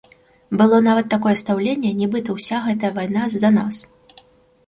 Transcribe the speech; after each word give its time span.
Было 0.61 0.77
нават 0.85 1.11
такое 1.13 1.33
стаўленне, 1.41 1.91
нібыта 1.99 2.37
ўся 2.37 2.61
гэтая 2.67 2.91
вайна 2.97 3.27
з-за 3.35 3.49
нас. 3.59 3.75